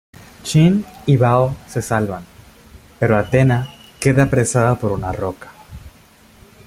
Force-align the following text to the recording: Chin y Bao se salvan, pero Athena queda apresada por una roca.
Chin 0.41 0.83
y 1.05 1.15
Bao 1.15 1.55
se 1.67 1.83
salvan, 1.83 2.25
pero 2.97 3.17
Athena 3.19 3.69
queda 3.99 4.23
apresada 4.23 4.73
por 4.79 4.93
una 4.93 5.11
roca. 5.11 5.51